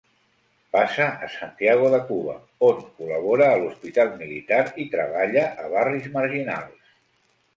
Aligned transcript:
Passa 0.75 1.05
a 1.25 1.27
Santiago 1.33 1.89
de 1.95 1.99
Cuba, 2.07 2.33
on 2.69 2.79
col·labora 3.01 3.51
a 3.51 3.59
l'hospital 3.65 4.11
militar 4.23 4.61
i 4.85 4.89
treballa 4.95 5.43
a 5.65 5.69
barris 5.77 6.09
marginals. 6.19 6.97